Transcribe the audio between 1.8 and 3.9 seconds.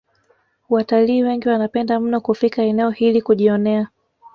mno kufika eneo hili kujionea